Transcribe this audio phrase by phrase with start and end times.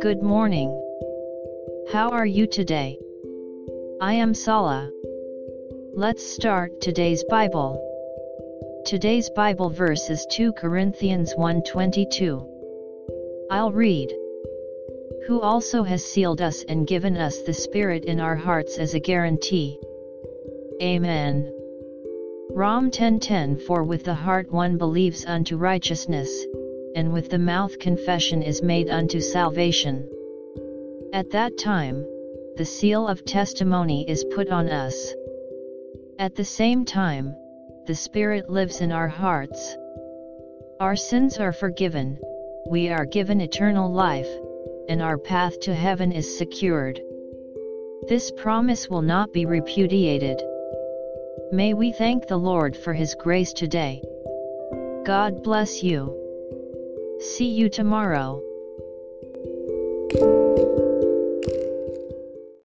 [0.00, 0.70] Good morning.
[1.92, 2.98] How are you today?
[4.00, 4.90] I am Sala.
[5.92, 7.78] Let's start today's Bible.
[8.86, 12.46] Today's Bible verse is 2 Corinthians 1:22.
[13.50, 14.10] I'll read.
[15.26, 19.00] Who also has sealed us and given us the Spirit in our hearts as a
[19.00, 19.78] guarantee.
[20.80, 21.52] Amen.
[22.50, 26.46] Rom 10:10 For with the heart one believes unto righteousness,
[26.94, 30.08] and with the mouth confession is made unto salvation.
[31.12, 32.06] At that time,
[32.56, 35.14] the seal of testimony is put on us.
[36.18, 37.34] At the same time,
[37.86, 39.76] the Spirit lives in our hearts.
[40.80, 42.18] Our sins are forgiven,
[42.68, 44.28] we are given eternal life,
[44.88, 47.00] and our path to heaven is secured.
[48.06, 50.42] This promise will not be repudiated.
[51.52, 54.02] May we thank the Lord for His grace today.
[55.04, 56.14] God bless you.
[57.20, 58.42] See you tomorrow.